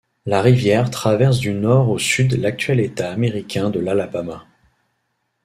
La 0.25 0.41
rivière 0.41 0.89
traverse 0.89 1.37
du 1.37 1.53
Nord 1.53 1.89
au 1.91 1.99
Sud 1.99 2.33
l'actuel 2.35 2.79
État 2.79 3.11
américain 3.11 3.69
de 3.69 3.79
l'Alabama. 3.79 4.47